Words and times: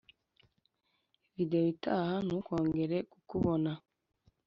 video 1.35 1.63
itaha 1.73 2.15
ntukongere 2.27 2.97
kukubona 3.11 3.71